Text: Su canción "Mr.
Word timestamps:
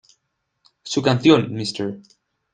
Su 0.81 1.03
canción 1.03 1.53
"Mr. 1.53 1.99